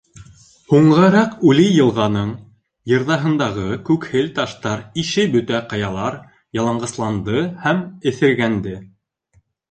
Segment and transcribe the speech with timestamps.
[0.69, 2.29] Һуңғараҡ үле йылғаның
[2.91, 6.17] йырҙаһындағы күкһел таштар ише бөтә ҡаялар
[6.59, 7.83] яланғасланды һәм
[8.13, 8.75] эҫергәнде.